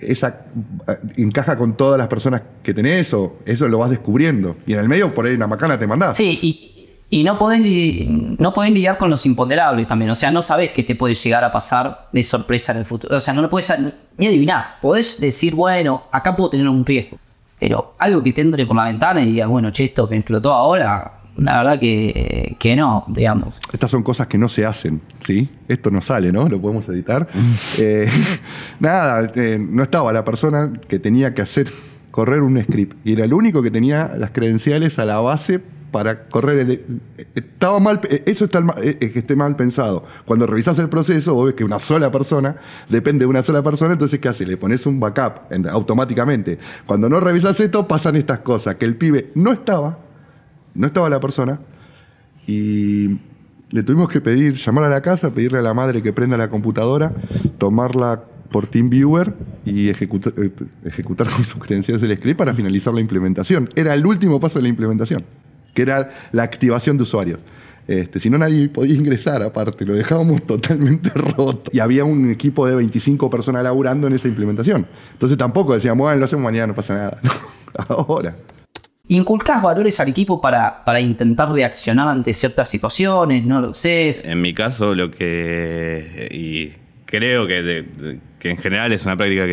esa, 0.00 0.44
eh, 0.88 0.96
encaja 1.16 1.56
con 1.56 1.76
todas 1.76 1.98
las 1.98 2.08
personas 2.08 2.42
que 2.62 2.72
tenés 2.74 3.12
o 3.14 3.36
eso 3.46 3.68
lo 3.68 3.78
vas 3.78 3.90
descubriendo. 3.90 4.56
Y 4.66 4.72
en 4.74 4.78
el 4.80 4.88
medio 4.88 5.14
por 5.14 5.26
ahí 5.26 5.34
una 5.34 5.46
macana 5.46 5.78
te 5.78 5.86
mandás. 5.86 6.16
Sí, 6.16 6.38
y, 6.42 7.18
y 7.20 7.24
no 7.24 7.38
podés, 7.38 7.60
no 8.08 8.54
podés 8.54 8.72
lidiar 8.72 8.96
con 8.98 9.10
los 9.10 9.26
imponderables 9.26 9.86
también. 9.86 10.10
O 10.10 10.14
sea, 10.14 10.30
no 10.30 10.40
sabés 10.42 10.72
qué 10.72 10.82
te 10.82 10.94
puede 10.94 11.14
llegar 11.14 11.44
a 11.44 11.52
pasar 11.52 12.08
de 12.12 12.22
sorpresa 12.22 12.72
en 12.72 12.78
el 12.78 12.84
futuro. 12.84 13.16
O 13.16 13.20
sea, 13.20 13.34
no 13.34 13.42
lo 13.42 13.50
puedes 13.50 13.72
ni- 13.78 13.92
ni 14.18 14.26
adivinar. 14.28 14.76
Podés 14.80 15.20
decir, 15.20 15.54
bueno, 15.54 16.04
acá 16.10 16.34
puedo 16.36 16.50
tener 16.50 16.68
un 16.68 16.84
riesgo. 16.86 17.18
Pero 17.60 17.94
algo 17.98 18.22
que 18.22 18.32
te 18.32 18.40
entre 18.40 18.66
por 18.66 18.74
la 18.76 18.84
ventana 18.86 19.20
y 19.22 19.26
digas, 19.26 19.48
bueno, 19.48 19.70
che, 19.70 19.84
esto 19.84 20.08
me 20.08 20.16
explotó 20.16 20.52
ahora, 20.52 21.20
la 21.36 21.58
verdad 21.58 21.80
que, 21.80 22.56
que 22.58 22.76
no, 22.76 23.04
digamos. 23.08 23.60
Estas 23.72 23.90
son 23.90 24.02
cosas 24.02 24.26
que 24.26 24.38
no 24.38 24.48
se 24.48 24.66
hacen, 24.66 25.00
¿sí? 25.26 25.48
Esto 25.68 25.90
no 25.90 26.00
sale, 26.00 26.30
¿no? 26.32 26.48
Lo 26.48 26.60
podemos 26.60 26.88
editar. 26.88 27.28
Eh, 27.78 28.08
nada, 28.80 29.30
eh, 29.34 29.58
no 29.60 29.82
estaba 29.82 30.12
la 30.12 30.24
persona 30.24 30.72
que 30.88 30.98
tenía 30.98 31.34
que 31.34 31.42
hacer, 31.42 31.72
correr 32.10 32.42
un 32.42 32.60
script. 32.62 32.96
Y 33.06 33.12
era 33.14 33.24
el 33.24 33.32
único 33.32 33.62
que 33.62 33.70
tenía 33.70 34.12
las 34.18 34.30
credenciales 34.30 34.98
a 34.98 35.04
la 35.06 35.18
base 35.20 35.60
para 35.90 36.24
correr 36.28 36.58
el... 36.58 37.00
Estaba 37.34 37.78
mal, 37.78 38.00
eh, 38.08 38.22
eso 38.26 38.44
está 38.46 38.60
mal- 38.60 38.76
eh, 38.82 38.96
que 38.96 39.18
esté 39.18 39.36
mal 39.36 39.56
pensado. 39.56 40.04
Cuando 40.24 40.46
revisas 40.46 40.78
el 40.78 40.88
proceso, 40.88 41.34
vos 41.34 41.46
ves 41.46 41.54
que 41.54 41.64
una 41.64 41.78
sola 41.80 42.10
persona, 42.10 42.56
depende 42.88 43.24
de 43.24 43.30
una 43.30 43.42
sola 43.42 43.62
persona, 43.62 43.92
entonces 43.94 44.18
¿qué 44.20 44.28
hace? 44.28 44.46
Le 44.46 44.56
pones 44.56 44.86
un 44.86 44.98
backup 45.00 45.50
en- 45.52 45.68
automáticamente. 45.68 46.58
Cuando 46.86 47.08
no 47.08 47.20
revisas 47.20 47.58
esto, 47.60 47.86
pasan 47.86 48.16
estas 48.16 48.38
cosas, 48.40 48.76
que 48.76 48.84
el 48.86 48.96
pibe 48.96 49.30
no 49.34 49.52
estaba, 49.52 49.98
no 50.74 50.86
estaba 50.86 51.08
la 51.08 51.20
persona, 51.20 51.60
y 52.46 53.18
le 53.70 53.82
tuvimos 53.82 54.08
que 54.08 54.20
pedir, 54.20 54.54
llamar 54.54 54.84
a 54.84 54.88
la 54.88 55.00
casa, 55.00 55.32
pedirle 55.32 55.58
a 55.58 55.62
la 55.62 55.74
madre 55.74 56.02
que 56.02 56.12
prenda 56.12 56.36
la 56.36 56.50
computadora, 56.50 57.12
tomarla 57.58 58.24
por 58.50 58.66
TeamViewer 58.66 59.34
y 59.64 59.88
ejecutar, 59.88 60.34
eh, 60.36 60.50
ejecutar 60.84 61.28
con 61.28 61.42
sus 61.42 61.60
credenciales 61.62 62.02
el 62.02 62.14
script 62.14 62.38
para 62.38 62.54
finalizar 62.54 62.92
la 62.92 63.00
implementación. 63.00 63.68
Era 63.74 63.94
el 63.94 64.04
último 64.04 64.38
paso 64.40 64.58
de 64.58 64.64
la 64.64 64.68
implementación, 64.68 65.24
que 65.74 65.82
era 65.82 66.10
la 66.32 66.42
activación 66.42 66.98
de 66.98 67.04
usuarios. 67.04 67.40
Este, 67.88 68.20
si 68.20 68.30
no, 68.30 68.38
nadie 68.38 68.68
podía 68.68 68.94
ingresar 68.94 69.42
aparte, 69.42 69.84
lo 69.84 69.94
dejábamos 69.94 70.42
totalmente 70.46 71.10
roto. 71.10 71.70
Y 71.72 71.80
había 71.80 72.04
un 72.04 72.30
equipo 72.30 72.66
de 72.66 72.76
25 72.76 73.30
personas 73.30 73.64
laburando 73.64 74.06
en 74.06 74.12
esa 74.12 74.28
implementación. 74.28 74.86
Entonces 75.12 75.38
tampoco 75.38 75.74
decíamos, 75.74 76.04
bueno, 76.04 76.18
lo 76.18 76.24
hacemos 76.24 76.44
mañana, 76.44 76.68
no 76.68 76.74
pasa 76.74 76.94
nada. 76.94 77.18
Ahora. 77.88 78.36
¿Inculcás 79.12 79.62
valores 79.62 80.00
al 80.00 80.08
equipo 80.08 80.40
para, 80.40 80.84
para 80.84 80.98
intentar 80.98 81.52
reaccionar 81.52 82.08
ante 82.08 82.32
ciertas 82.32 82.70
situaciones? 82.70 83.44
¿No 83.44 83.60
lo 83.60 83.74
sé? 83.74 84.16
En 84.24 84.40
mi 84.40 84.54
caso, 84.54 84.94
lo 84.94 85.10
que. 85.10 86.28
Y 86.30 86.72
creo 87.04 87.46
que, 87.46 87.84
en 88.40 88.56
general 88.56 88.90
es 88.92 89.04
una 89.04 89.16
práctica 89.16 89.44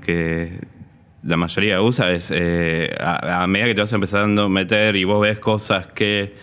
que, 0.00 0.60
la 1.24 1.36
mayoría 1.36 1.82
usa 1.82 2.12
es 2.12 2.30
eh, 2.32 2.94
a, 3.00 3.42
a 3.42 3.46
medida 3.48 3.66
que 3.66 3.74
te 3.74 3.80
vas 3.80 3.92
empezando 3.92 4.44
a 4.44 4.48
meter 4.48 4.94
y 4.94 5.02
vos 5.02 5.20
ves 5.20 5.38
cosas 5.38 5.86
que 5.86 6.34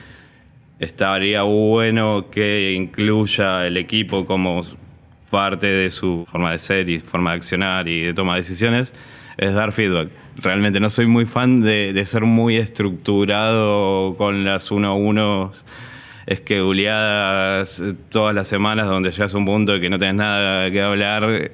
estaría 0.78 1.44
bueno 1.44 2.30
que 2.30 2.74
incluya 2.74 3.66
el 3.66 3.78
equipo 3.78 4.26
como 4.26 4.62
parte 5.30 5.68
de 5.68 5.92
su 5.92 6.26
forma 6.28 6.52
de 6.52 6.58
ser 6.58 6.90
y 6.90 7.00
forma 7.00 7.32
de 7.32 7.38
accionar 7.38 7.88
y 7.88 8.02
de 8.02 8.14
toma 8.14 8.34
de 8.34 8.42
decisiones, 8.42 8.94
es 9.38 9.54
dar 9.54 9.72
feedback. 9.72 10.25
Realmente 10.38 10.80
no 10.80 10.90
soy 10.90 11.06
muy 11.06 11.26
fan 11.26 11.62
de, 11.62 12.04
ser 12.06 12.24
muy 12.24 12.58
estructurado 12.58 14.16
con 14.18 14.44
las 14.44 14.70
uno 14.72 14.90
a 14.90 14.94
uno 14.94 15.52
esqueduleadas 16.26 17.82
todas 18.10 18.36
las 18.36 18.48
semanas 18.48 18.88
donde 18.88 19.12
llegas 19.12 19.34
a 19.34 19.38
un 19.38 19.46
punto 19.46 19.74
de 19.74 19.82
que 19.82 19.90
no 19.90 19.98
tenés 19.98 20.16
nada 20.16 20.70
que 20.72 20.82
hablar. 20.82 21.52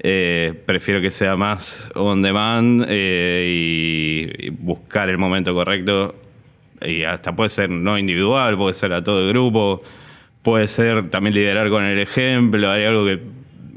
Eh, 0.00 0.52
prefiero 0.66 1.00
que 1.00 1.10
sea 1.10 1.34
más 1.34 1.90
on 1.94 2.20
demand 2.20 2.84
eh, 2.88 3.46
y, 3.48 4.46
y 4.48 4.50
buscar 4.50 5.08
el 5.08 5.16
momento 5.16 5.54
correcto. 5.54 6.14
Y 6.82 7.04
hasta 7.04 7.34
puede 7.34 7.48
ser 7.48 7.70
no 7.70 7.98
individual, 7.98 8.58
puede 8.58 8.74
ser 8.74 8.92
a 8.92 9.02
todo 9.02 9.22
el 9.22 9.28
grupo, 9.30 9.82
puede 10.42 10.68
ser 10.68 11.08
también 11.08 11.34
liderar 11.34 11.70
con 11.70 11.84
el 11.84 11.98
ejemplo. 11.98 12.70
Hay 12.70 12.84
algo 12.84 13.06
que 13.06 13.20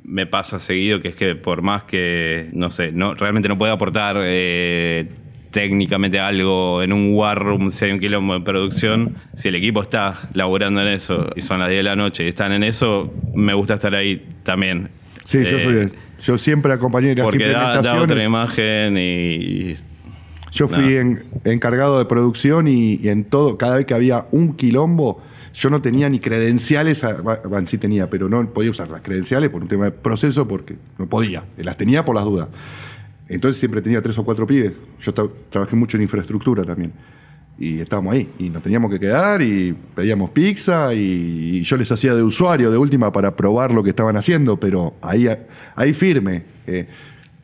me 0.07 0.25
pasa 0.25 0.59
seguido, 0.59 1.01
que 1.01 1.09
es 1.09 1.15
que 1.15 1.35
por 1.35 1.61
más 1.61 1.83
que, 1.83 2.47
no 2.53 2.71
sé, 2.71 2.91
no, 2.91 3.13
realmente 3.13 3.47
no 3.49 3.57
pueda 3.57 3.73
aportar 3.73 4.15
eh, 4.19 5.05
técnicamente 5.51 6.19
algo 6.19 6.81
en 6.81 6.93
un 6.93 7.13
war 7.13 7.37
room, 7.37 7.69
si 7.71 7.85
hay 7.85 7.91
un 7.91 7.99
quilombo 7.99 8.33
de 8.33 8.39
producción, 8.41 9.15
si 9.35 9.49
el 9.49 9.55
equipo 9.55 9.81
está 9.81 10.29
laburando 10.33 10.81
en 10.81 10.87
eso 10.87 11.29
y 11.35 11.41
son 11.41 11.59
las 11.59 11.67
10 11.69 11.79
de 11.79 11.83
la 11.83 11.95
noche 11.95 12.23
y 12.23 12.29
están 12.29 12.51
en 12.53 12.63
eso, 12.63 13.13
me 13.35 13.53
gusta 13.53 13.75
estar 13.75 13.93
ahí 13.95 14.25
también. 14.43 14.89
Sí, 15.25 15.43
yo 15.43 15.57
Eh, 15.57 15.63
soy 15.63 15.73
de- 15.73 15.91
Yo 16.21 16.37
siempre 16.39 16.73
acompañé 16.73 17.13
las 17.13 17.25
Porque 17.25 17.47
da, 17.49 17.79
da 17.79 17.79
otra 18.01 18.01
implementaciones. 18.23 18.25
imagen 18.25 18.97
y, 18.97 19.75
Yo 20.51 20.67
fui 20.67 20.95
en- 20.95 21.25
encargado 21.43 21.99
de 21.99 22.05
producción 22.05 22.67
y, 22.67 22.95
y 22.95 23.09
en 23.09 23.25
todo, 23.25 23.57
cada 23.57 23.75
vez 23.77 23.85
que 23.85 23.93
había 23.93 24.25
un 24.31 24.55
quilombo, 24.55 25.21
yo 25.59 25.69
no 25.71 25.81
tenía 25.81 26.07
ni 26.07 26.19
credenciales, 26.19 27.03
a- 27.03 27.19
bueno, 27.47 27.65
sí 27.65 27.79
tenía, 27.79 28.09
pero 28.09 28.29
no 28.29 28.47
podía 28.53 28.69
usar 28.69 28.89
las 28.89 29.01
credenciales 29.01 29.49
por 29.49 29.63
un 29.63 29.67
tema 29.67 29.85
de 29.85 29.91
proceso 29.91 30.47
porque 30.47 30.75
no 30.99 31.07
podía, 31.07 31.45
las 31.57 31.75
tenía 31.77 32.05
por 32.05 32.15
las 32.15 32.25
dudas. 32.25 32.47
Entonces 33.27 33.59
siempre 33.59 33.81
tenía 33.81 34.01
tres 34.01 34.17
o 34.19 34.23
cuatro 34.23 34.45
pibes. 34.45 34.73
Yo 35.01 35.13
tra- 35.13 35.31
trabajé 35.49 35.75
mucho 35.75 35.97
en 35.97 36.03
infraestructura 36.03 36.63
también. 36.63 36.93
Y 37.59 37.79
estábamos 37.79 38.13
ahí, 38.13 38.29
y 38.37 38.49
nos 38.49 38.61
teníamos 38.61 38.91
que 38.91 38.99
quedar, 38.99 39.41
y 39.41 39.75
pedíamos 39.95 40.29
pizza, 40.29 40.93
y, 40.93 41.57
y 41.57 41.63
yo 41.63 41.75
les 41.75 41.91
hacía 41.91 42.13
de 42.13 42.21
usuario 42.21 42.69
de 42.69 42.77
última 42.77 43.11
para 43.11 43.35
probar 43.35 43.71
lo 43.71 43.81
que 43.81 43.89
estaban 43.89 44.15
haciendo, 44.15 44.59
pero 44.59 44.93
ahí, 45.01 45.27
ahí 45.75 45.91
firme. 45.93 46.43
Eh, 46.67 46.87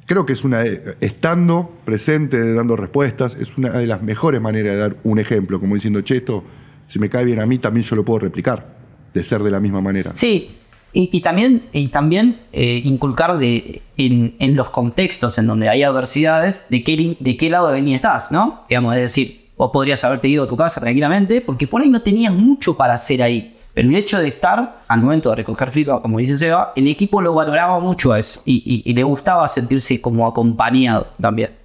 creo 0.05 0.23
que 0.23 0.33
es 0.33 0.43
una, 0.43 0.61
estando 1.01 1.73
presente, 1.83 2.53
dando 2.53 2.75
respuestas, 2.75 3.35
es 3.35 3.57
una 3.57 3.71
de 3.71 3.87
las 3.87 4.03
mejores 4.03 4.39
maneras 4.39 4.73
de 4.73 4.79
dar 4.79 4.97
un 5.03 5.17
ejemplo, 5.17 5.59
como 5.59 5.73
diciendo, 5.73 6.01
che, 6.01 6.17
esto, 6.17 6.43
si 6.87 6.99
me 6.99 7.09
cae 7.09 7.25
bien 7.25 7.39
a 7.39 7.45
mí, 7.45 7.57
también 7.59 7.85
yo 7.85 7.95
lo 7.95 8.05
puedo 8.05 8.19
replicar, 8.19 8.75
de 9.13 9.23
ser 9.23 9.43
de 9.43 9.51
la 9.51 9.59
misma 9.59 9.81
manera. 9.81 10.11
Sí, 10.15 10.57
y, 10.95 11.21
también, 11.21 11.63
y 11.71 11.87
también 11.87 12.39
eh, 12.51 12.81
inculcar 12.83 13.39
de, 13.39 13.81
en, 13.97 14.55
los 14.55 14.69
contextos 14.69 15.39
en 15.39 15.47
donde 15.47 15.67
hay 15.67 15.81
adversidades, 15.81 16.65
de 16.69 16.83
qué, 16.83 17.17
de 17.19 17.37
qué 17.37 17.49
lado 17.49 17.67
de 17.67 17.73
la 17.73 17.79
línea 17.79 17.95
estás, 17.95 18.31
¿no? 18.31 18.65
Digamos, 18.69 18.95
es 18.95 19.01
decir, 19.01 19.49
vos 19.57 19.71
podrías 19.73 20.03
haberte 20.03 20.27
ido 20.27 20.43
a 20.43 20.47
tu 20.47 20.55
casa 20.55 20.79
tranquilamente, 20.79 21.41
porque 21.41 21.65
por 21.65 21.81
ahí 21.81 21.89
no 21.89 22.01
tenías 22.01 22.33
mucho 22.33 22.77
para 22.77 22.93
hacer 22.93 23.23
ahí. 23.23 23.57
Pero 23.73 23.89
el 23.89 23.95
hecho 23.95 24.19
de 24.19 24.27
estar, 24.27 24.77
al 24.87 25.01
momento 25.01 25.31
de 25.31 25.37
recoger 25.37 25.71
feedback, 25.71 26.03
como 26.03 26.19
dice 26.19 26.37
Seba, 26.37 26.73
el 26.75 26.87
equipo 26.87 27.21
lo 27.21 27.33
valoraba 27.33 27.79
mucho 27.79 28.13
a 28.13 28.19
eso 28.19 28.43
y 28.45 28.93
le 28.93 29.01
gustaba 29.01 29.47
sentirse 29.47 29.99
como 29.99 30.27
acompañado 30.27 31.07
también. 31.19 31.55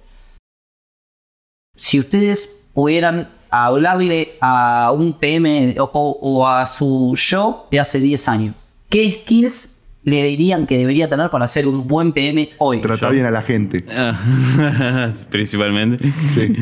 Si 1.75 1.99
ustedes 1.99 2.57
pudieran 2.73 3.29
hablarle 3.49 4.37
a 4.41 4.91
un 4.93 5.13
PM 5.13 5.75
o, 5.79 6.47
a 6.47 6.65
su 6.65 7.13
yo 7.15 7.67
de 7.71 7.79
hace 7.79 7.99
10 7.99 8.27
años, 8.27 8.55
¿qué 8.89 9.11
skills 9.11 9.75
le 10.03 10.23
dirían 10.23 10.65
que 10.65 10.77
debería 10.77 11.09
tener 11.09 11.29
para 11.29 11.47
ser 11.47 11.67
un 11.67 11.87
buen 11.87 12.13
PM 12.13 12.49
hoy? 12.57 12.81
Trata 12.81 13.09
bien 13.09 13.25
a 13.25 13.31
la 13.31 13.41
gente. 13.41 13.85
Ah, 13.89 15.11
principalmente. 15.29 16.11
Sí. 16.33 16.53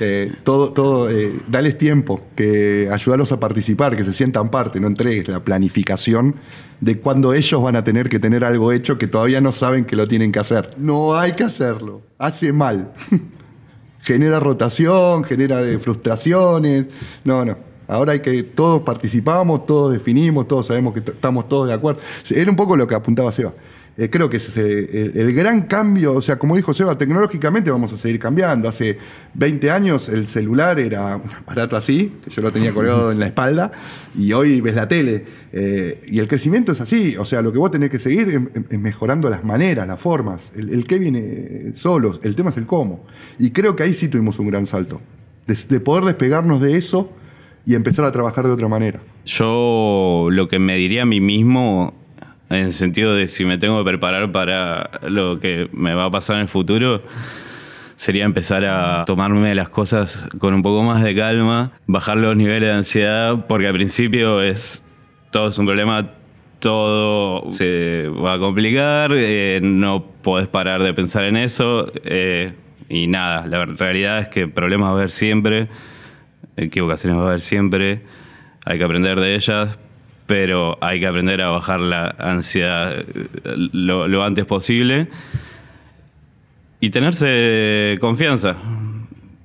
Eh, 0.00 0.32
todo, 0.44 0.72
todo, 0.72 1.10
eh, 1.10 1.40
dales 1.48 1.78
tiempo, 1.78 2.20
que 2.34 2.88
ayudarlos 2.90 3.32
a 3.32 3.40
participar, 3.40 3.96
que 3.96 4.04
se 4.04 4.12
sientan 4.12 4.50
parte, 4.50 4.78
no 4.80 4.88
entregues 4.88 5.28
la 5.28 5.40
planificación 5.40 6.36
de 6.80 7.00
cuando 7.00 7.32
ellos 7.32 7.62
van 7.62 7.76
a 7.76 7.84
tener 7.84 8.08
que 8.08 8.18
tener 8.18 8.44
algo 8.44 8.72
hecho 8.72 8.98
que 8.98 9.06
todavía 9.06 9.40
no 9.40 9.52
saben 9.52 9.84
que 9.84 9.96
lo 9.96 10.06
tienen 10.06 10.32
que 10.32 10.38
hacer. 10.38 10.70
No 10.76 11.18
hay 11.18 11.32
que 11.32 11.44
hacerlo, 11.44 12.02
hace 12.18 12.52
mal. 12.52 12.92
genera 14.06 14.38
rotación, 14.38 15.24
genera 15.24 15.60
de 15.60 15.80
frustraciones. 15.80 16.86
No, 17.24 17.44
no. 17.44 17.56
Ahora 17.88 18.12
hay 18.12 18.20
que 18.20 18.44
todos 18.44 18.82
participamos, 18.82 19.66
todos 19.66 19.92
definimos, 19.92 20.46
todos 20.46 20.66
sabemos 20.66 20.94
que 20.94 21.00
estamos 21.00 21.48
todos 21.48 21.66
de 21.66 21.74
acuerdo. 21.74 22.00
Era 22.30 22.48
un 22.48 22.56
poco 22.56 22.76
lo 22.76 22.86
que 22.86 22.94
apuntaba 22.94 23.32
Seba. 23.32 23.52
Eh, 23.98 24.10
creo 24.10 24.28
que 24.28 24.36
ese 24.36 24.50
es 24.50 24.56
eh, 24.58 25.12
el, 25.14 25.32
gran 25.32 25.62
cambio, 25.62 26.12
o 26.12 26.20
sea, 26.20 26.38
como 26.38 26.54
dijo 26.54 26.74
Seba, 26.74 26.98
tecnológicamente 26.98 27.70
vamos 27.70 27.92
a 27.94 27.96
seguir 27.96 28.18
cambiando. 28.18 28.68
Hace 28.68 28.98
20 29.34 29.70
años 29.70 30.10
el 30.10 30.28
celular 30.28 30.78
era 30.78 31.16
un 31.16 31.30
aparato 31.30 31.76
así, 31.76 32.12
que 32.22 32.30
yo 32.30 32.42
lo 32.42 32.52
tenía 32.52 32.74
colgado 32.74 33.10
en 33.10 33.18
la 33.18 33.26
espalda, 33.26 33.72
y 34.14 34.34
hoy 34.34 34.60
ves 34.60 34.74
la 34.74 34.86
tele. 34.86 35.24
Eh, 35.50 36.02
y 36.06 36.18
el 36.18 36.28
crecimiento 36.28 36.72
es 36.72 36.80
así, 36.82 37.16
o 37.16 37.24
sea, 37.24 37.40
lo 37.40 37.52
que 37.52 37.58
vos 37.58 37.70
tenés 37.70 37.88
que 37.88 37.98
seguir 37.98 38.28
es, 38.28 38.38
es 38.70 38.78
mejorando 38.78 39.30
las 39.30 39.44
maneras, 39.44 39.88
las 39.88 40.00
formas. 40.00 40.52
El, 40.54 40.68
el 40.74 40.86
qué 40.86 40.98
viene 40.98 41.72
solos, 41.74 42.20
el 42.22 42.34
tema 42.36 42.50
es 42.50 42.58
el 42.58 42.66
cómo. 42.66 43.06
Y 43.38 43.50
creo 43.50 43.76
que 43.76 43.82
ahí 43.82 43.94
sí 43.94 44.08
tuvimos 44.08 44.38
un 44.38 44.48
gran 44.48 44.66
salto, 44.66 45.00
de 45.46 45.80
poder 45.80 46.04
despegarnos 46.04 46.60
de 46.60 46.76
eso 46.76 47.10
y 47.64 47.74
empezar 47.74 48.04
a 48.04 48.12
trabajar 48.12 48.46
de 48.46 48.52
otra 48.52 48.68
manera. 48.68 49.00
Yo 49.24 50.28
lo 50.30 50.48
que 50.48 50.58
me 50.58 50.76
diría 50.76 51.02
a 51.02 51.06
mí 51.06 51.20
mismo, 51.20 51.94
en 52.50 52.66
el 52.66 52.72
sentido 52.72 53.14
de 53.14 53.28
si 53.28 53.44
me 53.44 53.58
tengo 53.58 53.78
que 53.78 53.88
preparar 53.88 54.32
para 54.32 54.90
lo 55.02 55.40
que 55.40 55.68
me 55.72 55.94
va 55.94 56.06
a 56.06 56.10
pasar 56.10 56.36
en 56.36 56.42
el 56.42 56.48
futuro, 56.48 57.02
sería 57.96 58.24
empezar 58.24 58.64
a 58.64 59.04
tomarme 59.06 59.54
las 59.54 59.68
cosas 59.68 60.28
con 60.38 60.54
un 60.54 60.62
poco 60.62 60.82
más 60.82 61.02
de 61.02 61.14
calma, 61.14 61.72
bajar 61.86 62.18
los 62.18 62.36
niveles 62.36 62.68
de 62.68 62.74
ansiedad, 62.74 63.46
porque 63.48 63.66
al 63.66 63.74
principio 63.74 64.42
es 64.42 64.82
todo 65.30 65.48
es 65.48 65.58
un 65.58 65.66
problema, 65.66 66.12
todo 66.60 67.52
se 67.52 68.08
va 68.08 68.34
a 68.34 68.38
complicar, 68.38 69.10
eh, 69.14 69.60
no 69.62 70.06
podés 70.22 70.48
parar 70.48 70.82
de 70.82 70.94
pensar 70.94 71.24
en 71.24 71.36
eso, 71.36 71.90
eh, 72.04 72.54
y 72.88 73.06
nada, 73.06 73.46
la 73.46 73.64
realidad 73.64 74.20
es 74.20 74.28
que 74.28 74.46
problemas 74.46 74.88
va 74.88 74.92
a 74.92 74.96
haber 74.96 75.10
siempre, 75.10 75.68
equivocaciones 76.56 77.18
va 77.18 77.24
a 77.24 77.26
haber 77.28 77.40
siempre, 77.40 78.02
hay 78.64 78.78
que 78.78 78.84
aprender 78.84 79.20
de 79.20 79.34
ellas, 79.34 79.78
pero 80.26 80.76
hay 80.80 81.00
que 81.00 81.06
aprender 81.06 81.40
a 81.42 81.48
bajar 81.50 81.80
la 81.80 82.14
ansiedad 82.18 82.92
eh, 82.98 83.04
lo, 83.72 84.08
lo 84.08 84.22
antes 84.24 84.44
posible 84.44 85.08
y 86.80 86.90
tenerse 86.90 87.96
confianza 88.00 88.56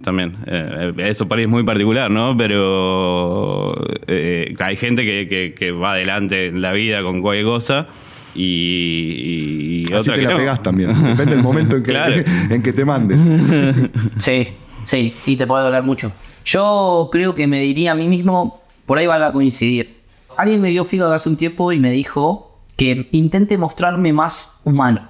también. 0.03 0.37
Eh, 0.47 0.93
eso 0.97 1.27
para 1.27 1.37
mí 1.39 1.43
es 1.43 1.49
muy 1.49 1.63
particular, 1.63 2.09
¿no? 2.09 2.35
Pero 2.35 3.75
eh, 4.07 4.55
hay 4.59 4.75
gente 4.75 5.03
que, 5.05 5.27
que- 5.27 5.53
que 5.57 5.71
va 5.71 5.93
adelante 5.93 6.47
en 6.47 6.61
la 6.61 6.71
vida 6.71 7.03
con 7.03 7.21
cualquier 7.21 7.45
cosa 7.45 7.87
y, 8.33 9.83
y 9.87 9.93
Así 9.93 10.09
otra 10.09 10.15
te 10.15 10.19
que 10.21 10.25
la 10.27 10.31
no. 10.31 10.37
pegás 10.37 10.63
también. 10.63 10.89
Depende 11.03 11.35
del 11.35 11.43
momento 11.43 11.75
en 11.77 11.83
que, 11.83 11.91
Claro. 11.91 12.15
en 12.49 12.63
que 12.63 12.73
te 12.73 12.85
mandes. 12.85 13.19
Sí, 14.17 14.47
sí, 14.83 15.13
y 15.25 15.35
te 15.35 15.45
puede 15.47 15.63
doler 15.63 15.83
mucho. 15.83 16.11
Yo 16.45 17.09
creo 17.11 17.35
que 17.35 17.45
me 17.47 17.59
diría 17.61 17.91
a 17.91 17.95
mí 17.95 18.07
mismo, 18.07 18.61
por 18.87 18.97
ahí 18.97 19.05
van 19.07 19.21
a 19.21 19.31
coincidir. 19.31 20.00
Alguien 20.41 20.59
me 20.59 20.69
dio 20.69 20.85
feedback 20.85 21.13
hace 21.13 21.29
un 21.29 21.37
tiempo 21.37 21.71
y 21.71 21.77
me 21.77 21.91
dijo 21.91 22.57
que 22.75 23.07
intente 23.11 23.59
mostrarme 23.59 24.11
más 24.11 24.53
humano. 24.63 25.07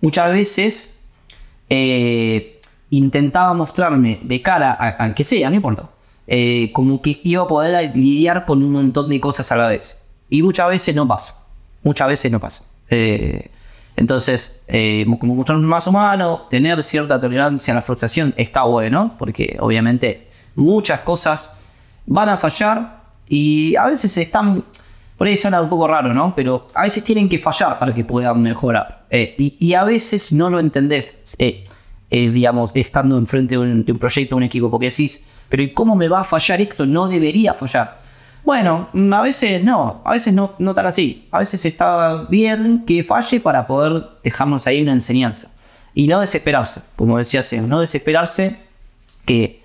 Muchas 0.00 0.32
veces 0.32 0.94
eh, 1.68 2.58
intentaba 2.90 3.54
mostrarme 3.54 4.18
de 4.20 4.42
cara 4.42 4.72
a, 4.72 5.04
a 5.04 5.14
que 5.14 5.22
sea, 5.22 5.48
no 5.48 5.54
importa, 5.54 5.90
eh, 6.26 6.72
como 6.72 7.00
que 7.00 7.20
iba 7.22 7.44
a 7.44 7.46
poder 7.46 7.94
lidiar 7.94 8.46
con 8.46 8.60
un 8.64 8.72
montón 8.72 9.08
de 9.08 9.20
cosas 9.20 9.52
a 9.52 9.56
la 9.56 9.68
vez. 9.68 10.02
Y 10.28 10.42
muchas 10.42 10.68
veces 10.70 10.92
no 10.92 11.06
pasa. 11.06 11.40
Muchas 11.84 12.08
veces 12.08 12.32
no 12.32 12.40
pasa. 12.40 12.64
Eh, 12.90 13.52
entonces, 13.94 14.62
como 15.20 15.36
mostrarme 15.36 15.68
más 15.68 15.86
humano, 15.86 16.48
tener 16.50 16.82
cierta 16.82 17.20
tolerancia 17.20 17.72
a 17.72 17.76
la 17.76 17.82
frustración 17.82 18.34
está 18.36 18.64
bueno, 18.64 19.14
porque 19.20 19.56
obviamente 19.60 20.26
muchas 20.56 20.98
cosas 21.02 21.50
van 22.06 22.28
a 22.30 22.38
fallar 22.38 22.97
y 23.28 23.76
a 23.76 23.86
veces 23.86 24.16
están, 24.16 24.64
por 25.16 25.26
ahí 25.26 25.36
suena 25.36 25.60
un 25.60 25.68
poco 25.68 25.86
raro, 25.88 26.14
¿no? 26.14 26.34
Pero 26.34 26.68
a 26.74 26.82
veces 26.82 27.04
tienen 27.04 27.28
que 27.28 27.38
fallar 27.38 27.78
para 27.78 27.94
que 27.94 28.04
puedan 28.04 28.40
mejorar. 28.42 29.06
Eh, 29.10 29.34
y, 29.38 29.56
y 29.58 29.74
a 29.74 29.84
veces 29.84 30.32
no 30.32 30.50
lo 30.50 30.60
entendés, 30.60 31.36
eh, 31.38 31.62
eh, 32.10 32.30
digamos, 32.30 32.70
estando 32.74 33.18
enfrente 33.18 33.54
de 33.54 33.58
un, 33.58 33.84
de 33.84 33.92
un 33.92 33.98
proyecto, 33.98 34.36
un 34.36 34.42
equipo, 34.42 34.70
porque 34.70 34.90
decís, 34.90 35.22
pero 35.48 35.62
¿y 35.62 35.72
cómo 35.72 35.96
me 35.96 36.08
va 36.08 36.20
a 36.20 36.24
fallar 36.24 36.60
esto? 36.60 36.86
No 36.86 37.08
debería 37.08 37.54
fallar. 37.54 37.98
Bueno, 38.44 38.88
mm, 38.92 39.12
a 39.12 39.22
veces 39.22 39.62
no, 39.62 40.00
a 40.04 40.12
veces 40.12 40.32
no, 40.32 40.54
no 40.58 40.74
tan 40.74 40.86
así. 40.86 41.28
A 41.30 41.40
veces 41.40 41.64
está 41.64 42.26
bien 42.30 42.84
que 42.86 43.04
falle 43.04 43.40
para 43.40 43.66
poder 43.66 44.04
dejarnos 44.22 44.66
ahí 44.66 44.82
una 44.82 44.92
enseñanza. 44.92 45.50
Y 45.94 46.06
no 46.06 46.20
desesperarse, 46.20 46.82
como 46.96 47.18
decía 47.18 47.42
Sam, 47.42 47.68
no 47.68 47.80
desesperarse 47.80 48.58
que, 49.24 49.62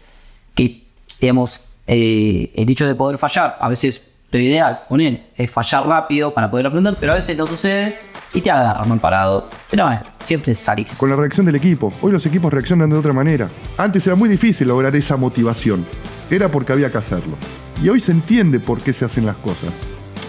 que 0.55 0.83
digamos, 1.21 1.61
eh, 1.87 2.51
el 2.55 2.69
hecho 2.69 2.87
de 2.87 2.95
poder 2.95 3.17
fallar, 3.17 3.57
a 3.59 3.69
veces 3.69 4.01
lo 4.31 4.39
ideal 4.39 4.81
con 4.87 4.99
él 4.99 5.23
es 5.35 5.51
fallar 5.51 5.85
rápido 5.85 6.33
para 6.33 6.49
poder 6.49 6.65
aprender, 6.65 6.95
pero 6.99 7.11
a 7.11 7.15
veces 7.15 7.37
no 7.37 7.45
sucede 7.45 7.97
y 8.33 8.41
te 8.41 8.49
agarran 8.49 8.89
mal 8.89 8.99
parado. 8.99 9.49
Pero 9.69 9.85
bueno, 9.85 10.01
siempre 10.21 10.55
salís. 10.55 10.97
Con 10.97 11.09
la 11.09 11.15
reacción 11.15 11.45
del 11.45 11.55
equipo. 11.55 11.93
Hoy 12.01 12.11
los 12.11 12.25
equipos 12.25 12.51
reaccionan 12.51 12.89
de 12.89 12.97
otra 12.97 13.13
manera. 13.13 13.49
Antes 13.77 14.05
era 14.07 14.15
muy 14.15 14.27
difícil 14.27 14.67
lograr 14.67 14.95
esa 14.95 15.17
motivación. 15.17 15.85
Era 16.31 16.49
porque 16.49 16.73
había 16.73 16.91
que 16.91 16.97
hacerlo. 16.97 17.35
Y 17.81 17.89
hoy 17.89 17.99
se 17.99 18.11
entiende 18.11 18.59
por 18.59 18.81
qué 18.81 18.91
se 18.91 19.05
hacen 19.05 19.25
las 19.25 19.35
cosas. 19.37 19.71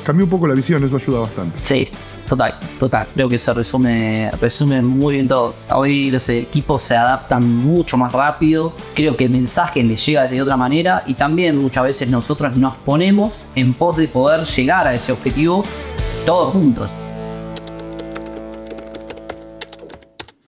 Cambió 0.05 0.25
un 0.25 0.31
poco 0.31 0.47
la 0.47 0.55
visión, 0.55 0.85
eso 0.85 0.97
ayuda 0.97 1.21
bastante. 1.21 1.59
Sí, 1.63 1.89
total, 2.29 2.55
total. 2.79 3.07
Creo 3.15 3.29
que 3.29 3.39
se 3.39 3.53
resume, 3.53 4.31
resume 4.41 4.83
muy 4.83 5.15
bien 5.15 5.29
todo. 5.29 5.55
Hoy 5.71 6.11
los 6.11 6.29
equipos 6.29 6.83
se 6.83 6.97
adaptan 6.97 7.47
mucho 7.47 7.97
más 7.97 8.13
rápido. 8.13 8.75
Creo 8.95 9.17
que 9.17 9.25
el 9.25 9.31
mensaje 9.31 9.83
les 9.83 10.05
llega 10.05 10.27
de 10.27 10.43
otra 10.43 10.57
manera 10.57 11.03
y 11.07 11.15
también 11.15 11.61
muchas 11.61 11.85
veces 11.85 12.09
nosotros 12.09 12.57
nos 12.57 12.75
ponemos 12.77 13.45
en 13.55 13.75
pos 13.75 13.97
de 13.97 14.09
poder 14.09 14.45
llegar 14.45 14.87
a 14.87 14.95
ese 14.95 15.13
objetivo 15.13 15.65
todos 16.25 16.53
juntos. 16.53 16.91